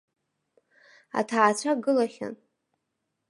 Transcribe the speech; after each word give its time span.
Аҭаацәа 1.19 1.71
гылахьан. 1.83 2.35